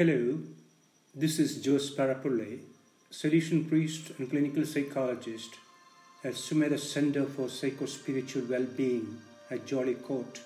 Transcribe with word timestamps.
Hello, 0.00 0.38
this 1.14 1.38
is 1.38 1.62
Jose 1.62 1.94
Parappully, 1.94 2.60
Salesian 3.12 3.68
priest 3.68 4.12
and 4.16 4.30
clinical 4.30 4.64
psychologist 4.64 5.56
at 6.24 6.32
Sumedha 6.32 6.78
Center 6.78 7.26
for 7.26 7.50
Psycho-Spiritual 7.50 8.44
Well-Being 8.48 9.18
at 9.50 9.66
Jeolikote, 9.66 10.40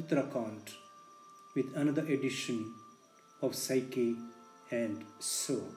Uttarakhand, 0.00 0.72
with 1.54 1.76
another 1.76 2.06
edition 2.06 2.72
of 3.42 3.54
Psyche 3.54 4.16
and 4.70 5.04
Soul. 5.18 5.68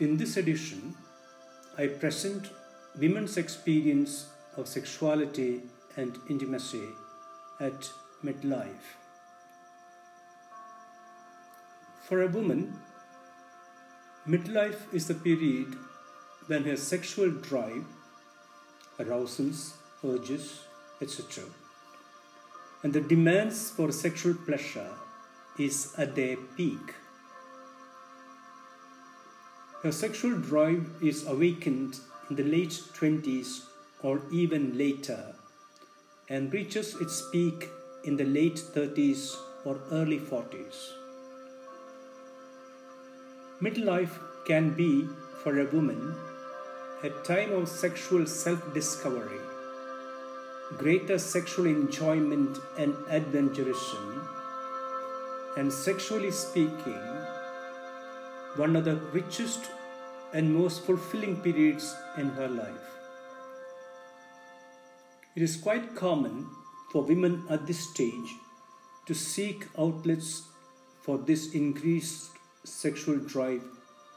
In 0.00 0.16
this 0.16 0.38
edition, 0.38 0.94
I 1.76 1.88
present 1.88 2.48
women's 2.98 3.36
experience 3.36 4.28
of 4.56 4.66
sexuality 4.66 5.60
and 5.98 6.16
intimacy 6.30 6.88
at 7.60 7.90
midlife. 8.24 8.97
For 12.08 12.22
a 12.22 12.26
woman, 12.26 12.72
midlife 14.26 14.94
is 14.94 15.08
the 15.08 15.14
period 15.14 15.76
when 16.46 16.64
her 16.64 16.76
sexual 16.78 17.30
drive, 17.30 17.84
arousals, 18.98 19.74
urges, 20.02 20.60
etc., 21.02 21.44
and 22.82 22.94
the 22.94 23.02
demands 23.02 23.68
for 23.68 23.92
sexual 23.92 24.32
pleasure 24.46 24.88
is 25.58 25.92
at 25.98 26.14
their 26.14 26.38
peak. 26.56 26.94
Her 29.82 29.92
sexual 29.92 30.38
drive 30.38 30.88
is 31.02 31.26
awakened 31.26 31.98
in 32.30 32.36
the 32.36 32.42
late 32.42 32.80
20s 32.98 33.66
or 34.02 34.22
even 34.32 34.78
later 34.78 35.34
and 36.30 36.54
reaches 36.54 36.94
its 37.02 37.22
peak 37.30 37.68
in 38.04 38.16
the 38.16 38.24
late 38.24 38.62
30s 38.74 39.36
or 39.66 39.78
early 39.92 40.20
40s. 40.20 40.97
Midlife 43.60 44.20
can 44.44 44.70
be, 44.70 45.08
for 45.42 45.58
a 45.58 45.64
woman, 45.72 46.14
a 47.02 47.10
time 47.24 47.52
of 47.52 47.68
sexual 47.68 48.24
self 48.24 48.72
discovery, 48.72 49.40
greater 50.76 51.18
sexual 51.18 51.66
enjoyment 51.66 52.56
and 52.78 52.94
adventurism, 53.10 54.28
and 55.56 55.72
sexually 55.72 56.30
speaking, 56.30 57.02
one 58.54 58.76
of 58.76 58.84
the 58.84 58.94
richest 59.12 59.72
and 60.32 60.54
most 60.54 60.84
fulfilling 60.84 61.34
periods 61.40 61.96
in 62.16 62.28
her 62.28 62.46
life. 62.46 62.88
It 65.34 65.42
is 65.42 65.56
quite 65.56 65.96
common 65.96 66.46
for 66.92 67.02
women 67.02 67.44
at 67.50 67.66
this 67.66 67.90
stage 67.90 68.36
to 69.06 69.14
seek 69.14 69.66
outlets 69.76 70.42
for 71.02 71.18
this 71.18 71.54
increased 71.54 72.37
sexual 72.68 73.16
drive 73.16 73.62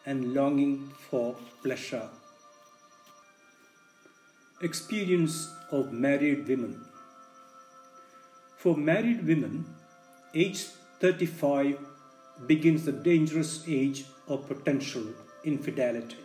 and 0.05 0.33
longing 0.33 0.91
for 1.09 1.35
pleasure. 1.63 2.09
Experience 4.61 5.49
of 5.71 5.91
married 5.91 6.47
women. 6.47 6.85
For 8.57 8.75
married 8.77 9.25
women, 9.25 9.65
age 10.35 10.65
35 10.99 11.79
begins 12.47 12.85
the 12.85 12.91
dangerous 12.91 13.63
age 13.67 14.05
of 14.27 14.47
potential 14.47 15.05
infidelity. 15.43 16.17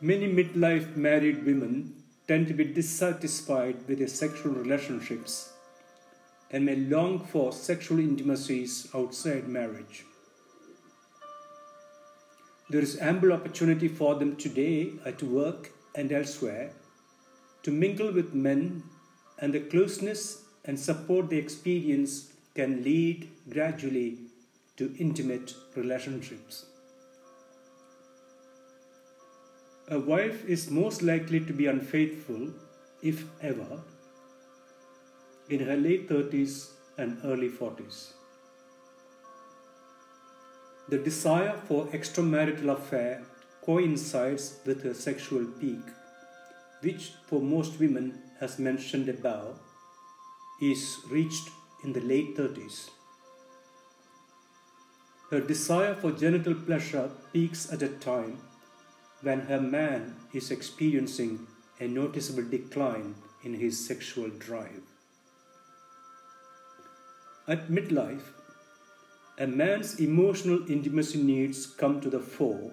Many 0.00 0.32
midlife 0.32 0.94
married 0.96 1.44
women 1.44 2.02
tend 2.28 2.46
to 2.48 2.54
be 2.54 2.64
dissatisfied 2.64 3.76
with 3.88 3.98
their 3.98 4.08
sexual 4.08 4.52
relationships 4.52 5.52
and 6.50 6.64
may 6.64 6.76
long 6.76 7.20
for 7.20 7.52
sexual 7.52 7.98
intimacies 7.98 8.88
outside 8.94 9.48
marriage. 9.48 10.04
There 12.70 12.80
is 12.80 12.98
ample 12.98 13.32
opportunity 13.32 13.88
for 13.88 14.14
them 14.14 14.36
today 14.36 14.92
at 15.04 15.22
work 15.22 15.70
and 15.94 16.12
elsewhere 16.12 16.72
to 17.62 17.70
mingle 17.70 18.12
with 18.12 18.34
men, 18.34 18.82
and 19.38 19.52
the 19.52 19.60
closeness 19.60 20.44
and 20.64 20.78
support 20.78 21.30
they 21.30 21.36
experience 21.36 22.32
can 22.54 22.82
lead 22.82 23.28
gradually 23.50 24.18
to 24.76 24.94
intimate 24.98 25.54
relationships. 25.74 26.66
A 29.90 29.98
wife 29.98 30.44
is 30.44 30.70
most 30.70 31.02
likely 31.02 31.40
to 31.40 31.52
be 31.52 31.66
unfaithful, 31.66 32.50
if 33.02 33.24
ever, 33.40 33.80
in 35.48 35.60
her 35.60 35.76
late 35.76 36.08
30s 36.08 36.70
and 36.98 37.18
early 37.24 37.48
40s. 37.48 38.12
The 40.88 40.98
desire 40.98 41.60
for 41.66 41.86
extramarital 41.86 42.72
affair 42.72 43.22
coincides 43.64 44.60
with 44.64 44.82
her 44.82 44.94
sexual 44.94 45.44
peak, 45.60 45.84
which 46.80 47.12
for 47.26 47.40
most 47.40 47.78
women, 47.78 48.20
as 48.40 48.58
mentioned 48.58 49.08
above, 49.08 49.58
is 50.60 50.98
reached 51.10 51.50
in 51.84 51.92
the 51.92 52.00
late 52.00 52.36
30s. 52.36 52.88
Her 55.30 55.40
desire 55.40 55.94
for 55.94 56.10
genital 56.10 56.54
pleasure 56.54 57.10
peaks 57.34 57.70
at 57.70 57.82
a 57.82 57.88
time 57.88 58.38
when 59.20 59.40
her 59.40 59.60
man 59.60 60.16
is 60.32 60.50
experiencing 60.50 61.46
a 61.80 61.86
noticeable 61.86 62.48
decline 62.48 63.14
in 63.44 63.54
his 63.54 63.86
sexual 63.86 64.30
drive. 64.30 64.87
At 67.48 67.68
midlife, 67.68 68.34
a 69.38 69.46
man's 69.46 70.00
emotional 70.00 70.70
intimacy 70.70 71.22
needs 71.22 71.64
come 71.64 71.98
to 72.02 72.10
the 72.10 72.20
fore, 72.20 72.72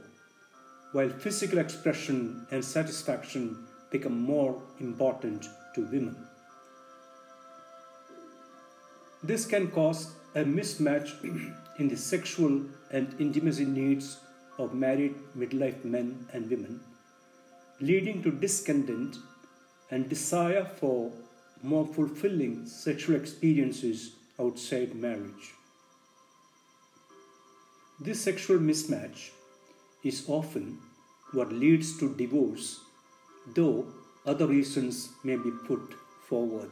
while 0.92 1.08
physical 1.08 1.60
expression 1.60 2.46
and 2.52 2.66
satisfaction 2.66 3.56
become 3.90 4.20
more 4.20 4.62
important 4.82 5.48
to 5.76 5.86
women. 5.86 6.18
This 9.24 9.46
can 9.46 9.72
cause 9.72 10.12
a 10.36 10.44
mismatch 10.44 11.24
in 11.80 11.88
the 11.88 11.96
sexual 11.96 12.62
and 12.92 13.16
intimacy 13.18 13.64
needs 13.64 14.18
of 14.58 14.74
married 14.74 15.16
midlife 15.38 15.86
men 15.86 16.28
and 16.34 16.50
women, 16.50 16.82
leading 17.80 18.22
to 18.24 18.30
discontent 18.30 19.20
and 19.90 20.10
desire 20.10 20.66
for 20.66 21.14
more 21.64 21.86
fulfilling 21.86 22.66
sexual 22.66 23.16
experiences 23.16 24.15
outside 24.40 24.96
marriage. 24.96 25.54
This 28.00 28.22
sexual 28.22 28.60
mismatch 28.60 29.30
is 30.04 30.26
often 30.28 30.80
what 31.32 31.52
leads 31.52 31.98
to 32.00 32.14
divorce, 32.14 32.82
though 33.54 33.88
other 34.26 34.48
reasons 34.48 35.10
may 35.24 35.36
be 35.36 35.52
put 35.52 35.96
forward. 36.28 36.72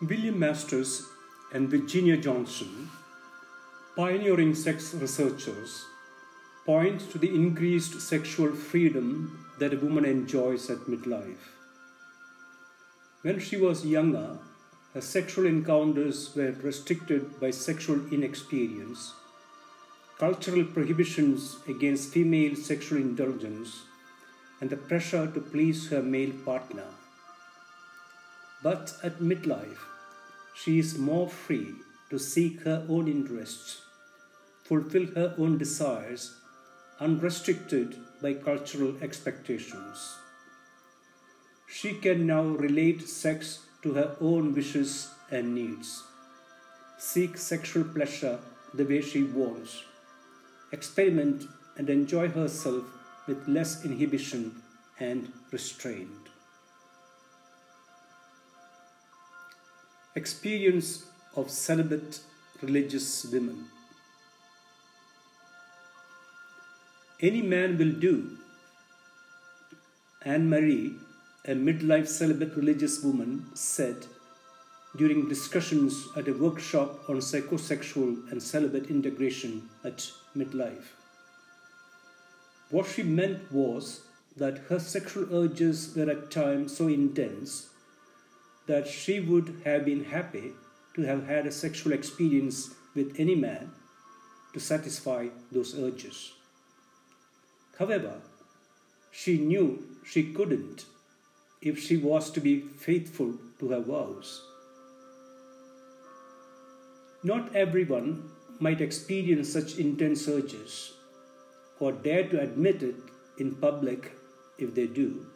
William 0.00 0.38
Masters 0.38 1.06
and 1.52 1.68
Virginia 1.68 2.16
Johnson, 2.16 2.90
pioneering 3.96 4.54
sex 4.54 4.94
researchers, 4.94 5.84
point 6.66 7.10
to 7.10 7.18
the 7.18 7.34
increased 7.34 8.00
sexual 8.00 8.52
freedom 8.52 9.46
that 9.58 9.74
a 9.74 9.78
woman 9.78 10.04
enjoys 10.04 10.68
at 10.70 10.78
midlife. 10.80 11.52
When 13.22 13.40
she 13.40 13.56
was 13.56 13.86
younger, 13.86 14.38
sexual 15.02 15.46
encounters 15.46 16.34
were 16.36 16.52
restricted 16.62 17.40
by 17.40 17.50
sexual 17.50 18.00
inexperience, 18.12 19.12
cultural 20.18 20.64
prohibitions 20.64 21.56
against 21.68 22.12
female 22.12 22.54
sexual 22.54 22.98
indulgence, 22.98 23.82
and 24.60 24.70
the 24.70 24.76
pressure 24.76 25.26
to 25.26 25.40
please 25.40 25.88
her 25.88 26.02
male 26.02 26.32
partner. 26.44 26.86
But 28.62 28.94
at 29.02 29.18
midlife, 29.18 29.82
she 30.54 30.78
is 30.78 30.96
more 30.96 31.28
free 31.28 31.74
to 32.10 32.18
seek 32.18 32.60
her 32.62 32.86
own 32.88 33.08
interests, 33.08 33.82
fulfill 34.62 35.06
her 35.16 35.34
own 35.36 35.58
desires, 35.58 36.36
unrestricted 37.00 37.96
by 38.22 38.34
cultural 38.34 38.94
expectations. 39.02 40.14
She 41.66 41.94
can 41.94 42.26
now 42.26 42.44
relate 42.44 43.08
sex 43.08 43.66
to 43.84 43.92
her 43.92 44.16
own 44.20 44.54
wishes 44.54 45.10
and 45.30 45.54
needs, 45.54 46.02
seek 46.98 47.36
sexual 47.36 47.84
pleasure 47.84 48.38
the 48.72 48.84
way 48.84 49.00
she 49.02 49.22
wants, 49.22 49.84
experiment 50.72 51.44
and 51.76 51.90
enjoy 51.90 52.26
herself 52.28 52.84
with 53.26 53.46
less 53.46 53.84
inhibition 53.84 54.62
and 54.98 55.30
restraint. 55.50 56.30
Experience 60.14 61.04
of 61.36 61.50
celibate 61.50 62.20
religious 62.62 63.26
women. 63.26 63.66
Any 67.20 67.42
man 67.42 67.76
will 67.76 67.92
do. 67.92 68.38
Anne 70.22 70.48
Marie, 70.48 70.94
a 71.46 71.52
midlife 71.52 72.08
celibate 72.08 72.56
religious 72.56 73.02
woman, 73.02 73.46
said 73.54 74.06
during 74.96 75.28
discussions 75.28 76.06
at 76.16 76.28
a 76.28 76.32
workshop 76.32 77.08
on 77.08 77.16
psychosexual 77.16 78.30
and 78.30 78.42
celibate 78.42 78.86
integration 78.88 79.68
at 79.84 80.10
midlife. 80.36 80.94
What 82.70 82.86
she 82.86 83.02
meant 83.02 83.52
was 83.52 84.02
that 84.36 84.58
her 84.68 84.78
sexual 84.78 85.26
urges 85.34 85.94
were 85.94 86.10
at 86.10 86.30
times 86.30 86.76
so 86.76 86.88
intense 86.88 87.68
that 88.66 88.86
she 88.86 89.20
would 89.20 89.62
have 89.64 89.84
been 89.84 90.04
happy 90.04 90.52
to 90.94 91.02
have 91.02 91.26
had 91.26 91.46
a 91.46 91.52
sexual 91.52 91.92
experience 91.92 92.70
with 92.94 93.14
any 93.18 93.34
man 93.34 93.72
to 94.52 94.60
satisfy 94.60 95.28
those 95.52 95.78
urges. 95.78 96.32
However, 97.78 98.22
she 99.10 99.38
knew 99.38 99.84
she 100.04 100.32
couldn't 100.32 100.86
if 101.64 101.78
she 101.82 101.96
was 101.96 102.30
to 102.30 102.40
be 102.40 102.60
faithful 102.60 103.34
to 103.58 103.70
her 103.70 103.80
vows. 103.80 104.42
Not 107.22 107.56
everyone 107.56 108.30
might 108.60 108.82
experience 108.82 109.52
such 109.52 109.78
intense 109.78 110.28
urges 110.28 110.92
or 111.80 111.92
dare 111.92 112.28
to 112.28 112.40
admit 112.40 112.82
it 112.82 112.96
in 113.38 113.54
public 113.54 114.12
if 114.58 114.74
they 114.74 114.86
do. 114.86 115.26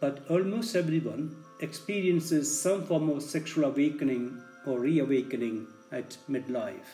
But 0.00 0.24
almost 0.30 0.76
everyone 0.76 1.36
experiences 1.60 2.60
some 2.60 2.86
form 2.86 3.10
of 3.10 3.22
sexual 3.22 3.64
awakening 3.64 4.40
or 4.66 4.78
reawakening 4.80 5.66
at 5.90 6.16
midlife. 6.30 6.90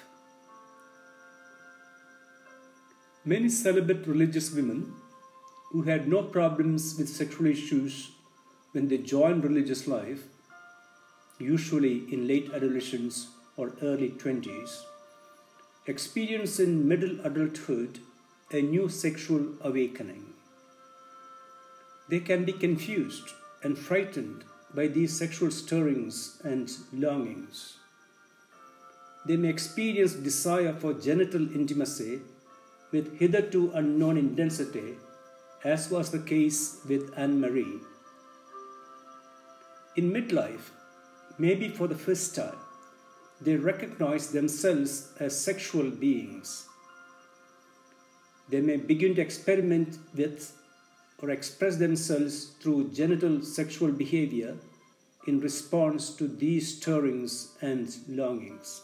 Many 3.24 3.50
celibate 3.50 4.06
religious 4.06 4.50
women 4.52 4.94
who 5.70 5.82
had 5.82 6.08
no 6.08 6.22
problems 6.22 6.96
with 6.98 7.08
sexual 7.08 7.46
issues 7.46 8.10
when 8.72 8.88
they 8.88 8.98
joined 8.98 9.44
religious 9.44 9.86
life, 9.86 10.24
usually 11.38 12.12
in 12.12 12.26
late 12.26 12.50
adolescence 12.54 13.28
or 13.56 13.72
early 13.82 14.10
20s, 14.10 14.82
experience 15.86 16.58
in 16.58 16.88
middle 16.88 17.20
adulthood 17.24 18.00
a 18.50 18.62
new 18.62 18.88
sexual 18.88 19.46
awakening. 19.60 20.24
They 22.08 22.20
can 22.20 22.44
be 22.44 22.52
confused 22.52 23.32
and 23.62 23.78
frightened 23.78 24.44
by 24.74 24.86
these 24.86 25.16
sexual 25.16 25.50
stirrings 25.50 26.40
and 26.44 26.70
longings. 26.92 27.76
They 29.26 29.36
may 29.36 29.48
experience 29.48 30.14
desire 30.14 30.72
for 30.72 30.94
genital 30.94 31.42
intimacy 31.54 32.20
with 32.90 33.18
hitherto 33.18 33.70
unknown 33.74 34.16
intensity, 34.16 34.94
as 35.64 35.90
was 35.90 36.10
the 36.10 36.18
case 36.20 36.80
with 36.88 37.12
Anne 37.16 37.40
Marie. 37.40 37.80
In 39.96 40.12
midlife, 40.12 40.70
maybe 41.38 41.68
for 41.68 41.88
the 41.88 41.96
first 41.96 42.34
time, 42.34 42.56
they 43.40 43.56
recognize 43.56 44.30
themselves 44.30 45.12
as 45.18 45.38
sexual 45.38 45.90
beings. 45.90 46.66
They 48.48 48.60
may 48.60 48.76
begin 48.76 49.14
to 49.16 49.20
experiment 49.20 49.98
with 50.14 50.52
or 51.20 51.30
express 51.30 51.76
themselves 51.76 52.52
through 52.60 52.92
genital 52.92 53.42
sexual 53.42 53.90
behavior 53.90 54.56
in 55.26 55.40
response 55.40 56.10
to 56.10 56.28
these 56.28 56.76
stirrings 56.76 57.56
and 57.60 57.96
longings. 58.08 58.82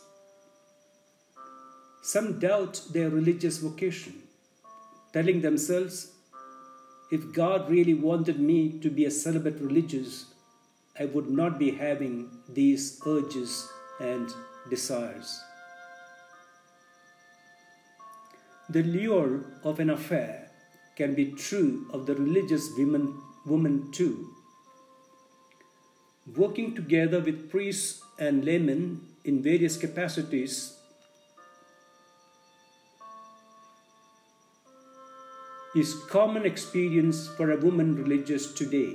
Some 2.03 2.39
doubt 2.39 2.83
their 2.93 3.09
religious 3.09 3.59
vocation, 3.59 4.25
telling 5.13 5.41
themselves, 5.41 6.14
if 7.15 7.33
God 7.33 7.71
really 7.71 7.95
wanted 7.95 8.41
me 8.41 8.77
to 8.81 8.91
be 8.91 9.05
a 9.05 9.11
celibate 9.11 9.61
religious, 9.61 10.25
I 10.99 11.05
would 11.05 11.31
not 11.31 11.61
be 11.61 11.71
having 11.71 12.29
these 12.49 13.01
urges 13.07 13.69
and 14.01 14.29
desires. 14.69 15.41
The 18.69 18.83
lure 18.83 19.45
of 19.63 19.79
an 19.79 19.91
affair 19.91 20.51
can 20.97 21.15
be 21.15 21.27
true 21.31 21.87
of 21.93 22.07
the 22.07 22.17
religious 22.17 22.69
women, 22.77 23.23
woman 23.47 23.93
too. 23.93 24.31
Working 26.37 26.75
together 26.75 27.21
with 27.21 27.49
priests 27.49 28.03
and 28.19 28.45
laymen 28.45 29.07
in 29.25 29.41
various 29.41 29.77
capacities 29.77 30.79
is 35.75 35.95
common 36.09 36.47
experience 36.47 37.27
for 37.27 37.51
a 37.51 37.57
woman 37.57 37.97
religious 37.97 38.53
today. 38.53 38.95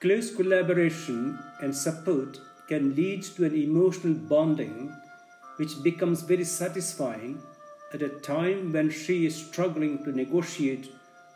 Close 0.00 0.34
collaboration 0.34 1.38
and 1.60 1.74
support 1.74 2.40
can 2.68 2.94
lead 2.96 3.22
to 3.22 3.44
an 3.44 3.54
emotional 3.54 4.14
bonding 4.14 4.92
which 5.56 5.80
becomes 5.84 6.22
very 6.22 6.42
satisfying 6.42 7.40
at 7.94 8.02
a 8.02 8.08
time 8.08 8.72
when 8.72 8.90
she 8.90 9.26
is 9.26 9.36
struggling 9.36 10.02
to 10.02 10.10
negotiate 10.10 10.90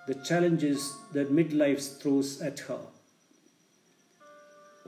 the 0.09 0.15
challenges 0.15 0.97
that 1.13 1.33
midlife 1.33 2.01
throws 2.01 2.41
at 2.41 2.59
her. 2.61 2.81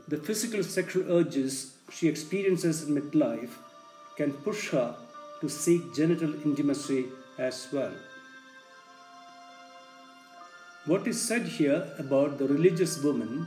The 0.09 0.17
physical 0.17 0.65
sexual 0.65 1.13
urges 1.13 1.75
she 1.93 2.09
experiences 2.09 2.89
in 2.89 2.95
midlife 2.97 3.51
can 4.17 4.33
push 4.33 4.71
her 4.71 4.97
to 5.41 5.49
seek 5.49 5.95
genital 5.95 6.35
intimacy 6.45 7.07
as 7.39 7.69
well. 7.73 7.93
What 10.89 11.07
is 11.07 11.21
said 11.21 11.43
here 11.43 11.93
about 11.99 12.39
the 12.39 12.49
religious 12.49 13.03
woman 13.03 13.47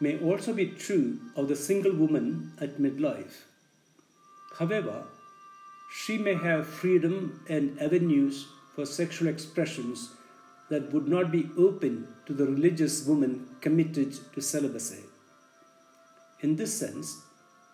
may 0.00 0.18
also 0.20 0.54
be 0.54 0.68
true 0.68 1.18
of 1.36 1.48
the 1.48 1.54
single 1.54 1.92
woman 1.92 2.54
at 2.58 2.78
midlife. 2.78 3.42
However, 4.58 5.02
she 5.92 6.16
may 6.16 6.32
have 6.32 6.66
freedom 6.66 7.44
and 7.46 7.78
avenues 7.78 8.46
for 8.74 8.86
sexual 8.86 9.28
expressions 9.28 10.12
that 10.70 10.90
would 10.94 11.08
not 11.08 11.30
be 11.30 11.50
open 11.58 12.08
to 12.24 12.32
the 12.32 12.46
religious 12.46 13.04
woman 13.04 13.46
committed 13.60 14.16
to 14.32 14.40
celibacy. 14.40 15.04
In 16.40 16.56
this 16.56 16.72
sense, 16.72 17.18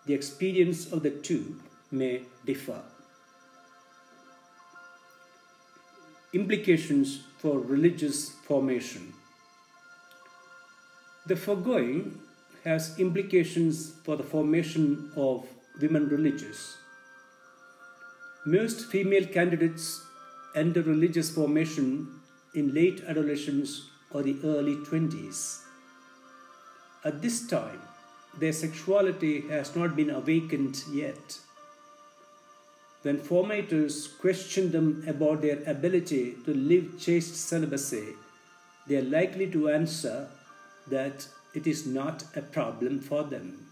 the 0.07 0.13
experience 0.13 0.91
of 0.91 1.03
the 1.03 1.11
two 1.11 1.61
may 1.89 2.23
differ. 2.45 2.81
Implications 6.37 7.21
for 7.39 7.59
religious 7.59 8.17
formation. 8.47 9.13
The 11.25 11.35
foregoing 11.35 12.19
has 12.63 12.99
implications 12.99 13.93
for 14.03 14.17
the 14.17 14.27
formation 14.33 15.11
of 15.15 15.47
women 15.81 16.07
religious. 16.09 16.77
Most 18.45 18.85
female 18.91 19.25
candidates 19.25 20.05
enter 20.55 20.83
religious 20.83 21.31
formation 21.31 22.07
in 22.53 22.71
late 22.71 23.01
adolescence 23.07 23.89
or 24.11 24.21
the 24.21 24.37
early 24.43 24.75
20s. 24.75 25.63
At 27.03 27.23
this 27.23 27.47
time, 27.47 27.81
their 28.37 28.53
sexuality 28.53 29.41
has 29.49 29.75
not 29.75 29.95
been 29.95 30.11
awakened 30.11 30.83
yet. 30.91 31.39
When 33.07 33.19
formators 33.19 34.19
question 34.19 34.71
them 34.71 35.05
about 35.07 35.41
their 35.41 35.63
ability 35.65 36.35
to 36.43 36.53
live 36.53 36.99
chaste 36.99 37.37
celibacy, 37.37 38.07
they 38.85 38.97
are 38.97 39.09
likely 39.19 39.49
to 39.51 39.69
answer 39.69 40.27
that 40.89 41.25
it 41.53 41.65
is 41.67 41.85
not 41.87 42.25
a 42.35 42.41
problem 42.41 42.99
for 42.99 43.23
them. 43.23 43.69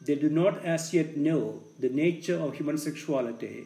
They 0.00 0.14
do 0.14 0.28
not 0.28 0.64
as 0.64 0.94
yet 0.94 1.16
know 1.16 1.64
the 1.80 1.88
nature 1.88 2.38
of 2.38 2.54
human 2.54 2.78
sexuality 2.78 3.64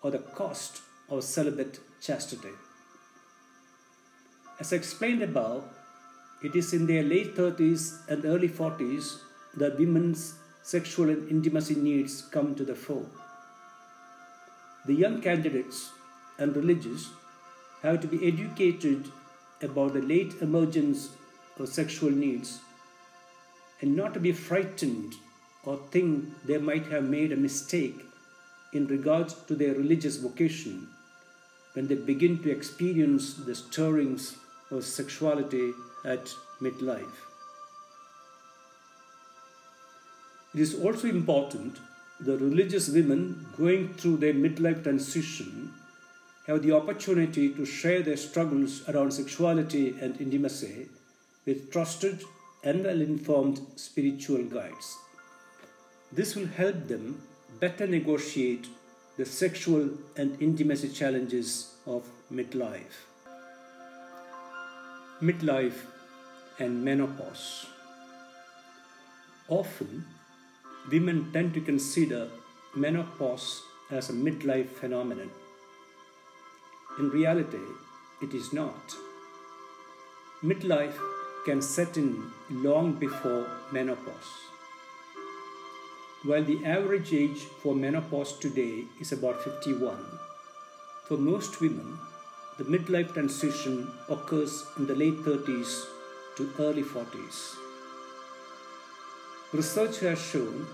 or 0.00 0.10
the 0.10 0.24
cost 0.40 0.80
of 1.10 1.22
celibate 1.22 1.80
chastity. 2.00 2.56
As 4.58 4.72
explained 4.72 5.20
above, 5.20 5.64
it 6.42 6.56
is 6.56 6.72
in 6.72 6.86
their 6.86 7.02
late 7.02 7.36
30s 7.36 8.08
and 8.08 8.24
early 8.24 8.48
40s 8.48 9.18
that 9.54 9.78
women's 9.78 10.36
sexual 10.66 11.10
and 11.10 11.28
intimacy 11.30 11.76
needs 11.76 12.22
come 12.22 12.52
to 12.56 12.64
the 12.64 12.74
fore. 12.74 13.06
The 14.84 14.94
young 14.94 15.20
candidates 15.20 15.90
and 16.38 16.56
religious 16.56 17.10
have 17.82 18.00
to 18.00 18.08
be 18.08 18.26
educated 18.26 19.04
about 19.62 19.92
the 19.94 20.02
late 20.02 20.34
emergence 20.40 21.10
of 21.60 21.68
sexual 21.68 22.10
needs 22.10 22.58
and 23.80 23.94
not 23.94 24.12
to 24.14 24.18
be 24.18 24.32
frightened 24.32 25.14
or 25.62 25.76
think 25.92 26.24
they 26.44 26.58
might 26.58 26.86
have 26.86 27.04
made 27.04 27.30
a 27.30 27.36
mistake 27.36 28.04
in 28.72 28.88
regards 28.88 29.34
to 29.34 29.54
their 29.54 29.74
religious 29.74 30.16
vocation 30.16 30.88
when 31.74 31.86
they 31.86 31.94
begin 31.94 32.42
to 32.42 32.50
experience 32.50 33.34
the 33.34 33.54
stirrings 33.54 34.36
of 34.72 34.84
sexuality 34.84 35.72
at 36.04 36.28
midlife. 36.60 37.25
It 40.56 40.60
is 40.60 40.74
also 40.74 41.06
important 41.06 41.76
the 42.18 42.38
religious 42.38 42.88
women 42.88 43.46
going 43.58 43.92
through 43.92 44.16
their 44.16 44.32
midlife 44.32 44.84
transition 44.84 45.74
have 46.46 46.62
the 46.62 46.72
opportunity 46.72 47.50
to 47.50 47.66
share 47.66 48.00
their 48.00 48.16
struggles 48.16 48.88
around 48.88 49.10
sexuality 49.10 49.94
and 50.00 50.18
intimacy 50.18 50.88
with 51.44 51.70
trusted 51.70 52.24
and 52.64 52.84
well 52.84 53.02
informed 53.02 53.60
spiritual 53.76 54.44
guides. 54.44 54.96
This 56.10 56.34
will 56.34 56.46
help 56.46 56.88
them 56.88 57.20
better 57.60 57.86
negotiate 57.86 58.66
the 59.18 59.26
sexual 59.26 59.90
and 60.16 60.40
intimacy 60.40 60.88
challenges 60.88 61.74
of 61.86 62.02
midlife. 62.32 63.04
Midlife 65.20 65.80
and 66.58 66.82
menopause. 66.82 67.66
Often, 69.48 70.06
women 70.90 71.30
tend 71.32 71.52
to 71.54 71.60
consider 71.60 72.30
menopause 72.74 73.62
as 73.90 74.10
a 74.10 74.12
midlife 74.12 74.68
phenomenon. 74.68 75.30
In 76.98 77.10
reality, 77.10 77.66
it 78.22 78.32
is 78.32 78.52
not. 78.52 78.94
Midlife 80.42 80.98
can 81.44 81.60
set 81.60 81.96
in 81.96 82.30
long 82.50 82.92
before 82.92 83.46
menopause. 83.72 84.30
While 86.22 86.44
the 86.44 86.64
average 86.64 87.12
age 87.12 87.40
for 87.62 87.74
menopause 87.74 88.38
today 88.38 88.84
is 89.00 89.12
about 89.12 89.42
51, 89.42 89.96
for 91.08 91.16
most 91.16 91.60
women, 91.60 91.98
the 92.58 92.64
midlife 92.64 93.12
transition 93.12 93.90
occurs 94.08 94.66
in 94.78 94.86
the 94.86 94.94
late 94.94 95.18
30s 95.18 95.84
to 96.36 96.50
early 96.58 96.82
40s. 96.82 97.65
Research 99.56 100.00
has 100.00 100.20
shown 100.20 100.66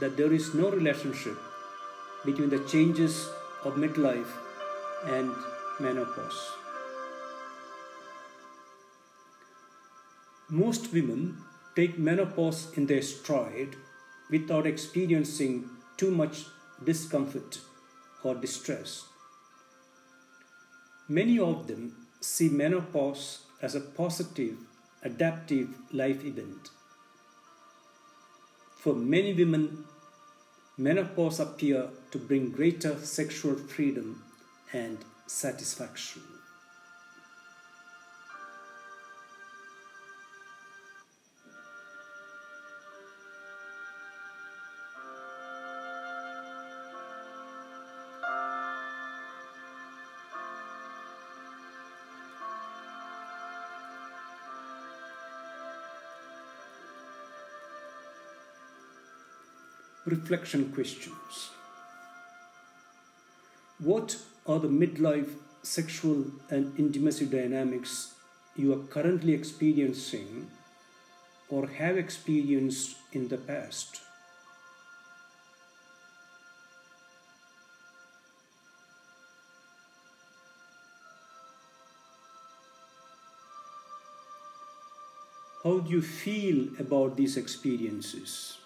that 0.00 0.16
there 0.16 0.32
is 0.32 0.54
no 0.54 0.70
relationship 0.70 1.36
between 2.24 2.48
the 2.48 2.60
changes 2.60 3.28
of 3.62 3.74
midlife 3.74 4.32
and 5.04 5.30
menopause. 5.78 6.40
Most 10.48 10.94
women 10.94 11.36
take 11.76 11.98
menopause 11.98 12.72
in 12.74 12.86
their 12.86 13.02
stride 13.02 13.76
without 14.30 14.66
experiencing 14.66 15.68
too 15.98 16.10
much 16.10 16.46
discomfort 16.82 17.60
or 18.22 18.34
distress. 18.34 19.04
Many 21.06 21.38
of 21.38 21.66
them 21.66 22.06
see 22.20 22.48
menopause 22.48 23.40
as 23.60 23.74
a 23.74 23.80
positive, 23.80 24.56
adaptive 25.02 25.68
life 25.92 26.24
event. 26.24 26.70
For 28.82 28.96
many 28.96 29.32
women, 29.32 29.84
menopause 30.76 31.38
appear 31.38 31.90
to 32.10 32.18
bring 32.18 32.50
greater 32.50 32.98
sexual 32.98 33.54
freedom 33.54 34.24
and 34.72 34.98
satisfaction. 35.28 36.22
Reflection 60.04 60.72
questions. 60.72 61.50
What 63.78 64.16
are 64.46 64.58
the 64.58 64.68
midlife 64.68 65.34
sexual 65.62 66.24
and 66.50 66.76
intimacy 66.78 67.26
dynamics 67.26 68.14
you 68.56 68.72
are 68.72 68.84
currently 68.86 69.32
experiencing 69.32 70.50
or 71.48 71.68
have 71.68 71.96
experienced 71.96 72.96
in 73.12 73.28
the 73.28 73.36
past? 73.36 74.00
How 85.62 85.78
do 85.78 85.88
you 85.88 86.02
feel 86.02 86.68
about 86.80 87.16
these 87.16 87.36
experiences? 87.36 88.61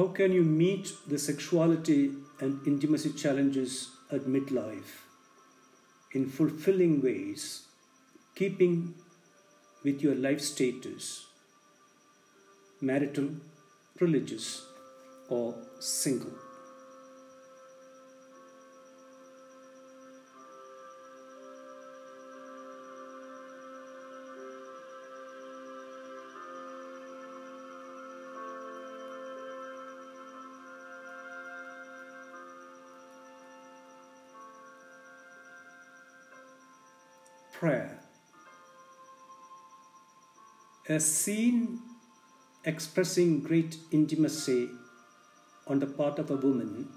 How 0.00 0.06
can 0.06 0.32
you 0.32 0.42
meet 0.42 0.94
the 1.06 1.18
sexuality 1.18 2.12
and 2.40 2.66
intimacy 2.66 3.10
challenges 3.12 3.90
at 4.10 4.22
midlife 4.22 4.92
in 6.12 6.24
fulfilling 6.26 7.02
ways, 7.02 7.66
keeping 8.34 8.94
with 9.84 10.00
your 10.00 10.14
life 10.14 10.40
status, 10.40 11.26
marital, 12.80 13.28
religious, 14.00 14.64
or 15.28 15.54
single? 15.80 16.49
Prayer. 37.60 38.00
A 40.88 40.98
scene 40.98 41.80
expressing 42.64 43.42
great 43.42 43.76
intimacy 43.92 44.70
on 45.66 45.78
the 45.78 45.86
part 45.86 46.18
of 46.18 46.30
a 46.30 46.36
woman 46.36 46.88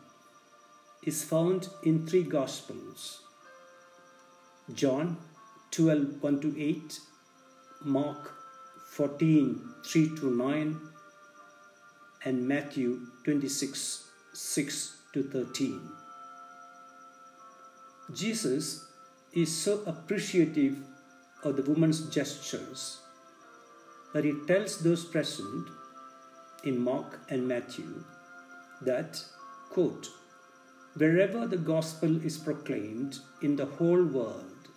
is 1.06 1.22
found 1.22 1.68
in 1.84 2.08
three 2.08 2.24
Gospels 2.24 3.24
John 4.74 5.18
12 5.72 6.24
1 6.24 6.40
to 6.40 6.56
8, 6.58 7.00
Mark 7.84 8.32
14 8.92 9.62
3 9.86 10.16
to 10.16 10.32
9, 10.32 10.80
and 12.24 12.48
Matthew 12.48 13.02
26 13.26 14.10
6 14.32 14.98
to 15.14 15.24
13. 15.24 15.82
Jesus 18.14 18.93
is 19.36 19.56
so 19.56 19.82
appreciative 19.88 20.78
of 21.44 21.56
the 21.56 21.64
woman's 21.64 22.02
gestures 22.10 23.02
that 24.14 24.24
he 24.24 24.34
tells 24.48 24.80
those 24.80 25.04
present 25.04 25.68
in 26.64 26.80
Mark 26.80 27.20
and 27.30 27.48
Matthew 27.48 28.04
that, 28.82 29.24
quote, 29.72 30.08
wherever 30.96 31.48
the 31.48 31.58
gospel 31.58 32.24
is 32.24 32.38
proclaimed 32.38 33.18
in 33.42 33.56
the 33.56 33.66
whole 33.66 34.04
world, 34.04 34.70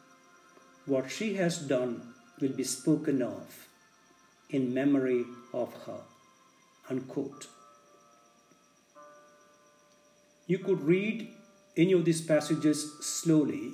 what 0.87 1.11
she 1.11 1.35
has 1.35 1.59
done 1.59 2.15
will 2.41 2.53
be 2.53 2.65
spoken 2.65 3.21
of 3.21 3.69
in 4.49 4.73
memory 4.73 5.25
of 5.53 5.73
her, 5.85 6.01
unquote. 6.89 7.49
You 10.47 10.59
could 10.59 10.81
read 10.83 11.29
any 11.77 11.93
of 11.93 12.05
these 12.05 12.23
passages 12.23 12.95
slowly 13.01 13.73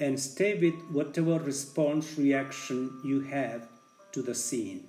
and 0.00 0.18
stay 0.18 0.58
with 0.58 0.74
whatever 0.90 1.38
response 1.38 2.16
reaction 2.18 3.00
you 3.04 3.20
have 3.20 3.68
to 4.12 4.22
the 4.22 4.34
scene. 4.34 4.84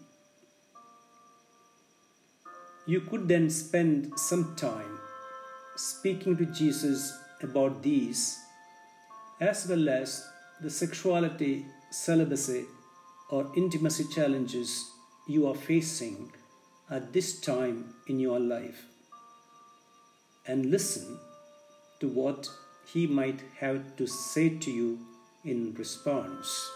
You 2.88 3.02
could 3.02 3.28
then 3.28 3.50
spend 3.50 4.18
some 4.18 4.56
time 4.56 5.00
speaking 5.76 6.38
to 6.38 6.46
Jesus 6.46 7.14
about 7.42 7.84
these 7.84 8.40
as 9.40 9.68
well 9.68 9.90
as 9.90 10.28
the 10.62 10.70
sexuality, 10.70 11.66
celibacy, 11.90 12.66
or 13.30 13.52
intimacy 13.56 14.06
challenges 14.14 14.92
you 15.28 15.48
are 15.48 15.56
facing 15.56 16.32
at 16.90 17.12
this 17.14 17.40
time 17.40 17.94
in 18.08 18.20
your 18.20 18.40
life 18.40 18.86
and 20.46 20.66
listen 20.66 21.18
to 22.00 22.08
what 22.08 22.50
he 22.86 23.08
might 23.08 23.42
have 23.60 23.96
to 23.98 24.08
say 24.08 24.50
to 24.50 24.72
you 24.72 25.00
in 25.44 25.74
response. 25.74 26.70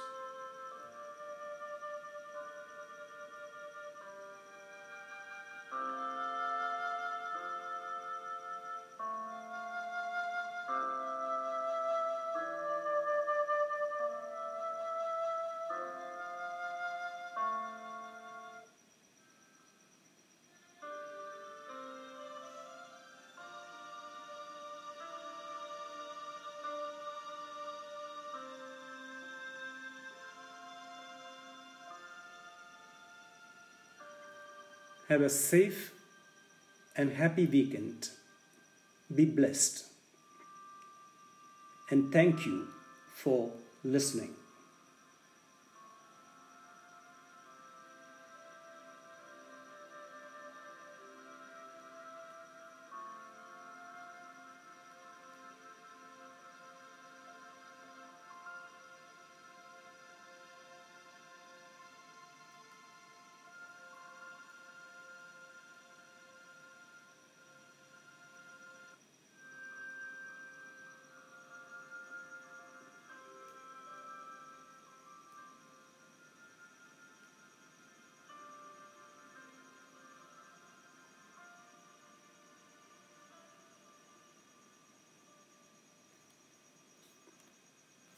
Have 35.10 35.22
a 35.22 35.30
safe 35.30 35.94
and 36.96 37.14
happy 37.14 37.46
weekend. 37.46 38.10
Be 39.14 39.26
blessed. 39.26 39.86
And 41.92 42.12
thank 42.12 42.46
you 42.46 42.68
for 43.14 43.52
listening. 43.84 44.34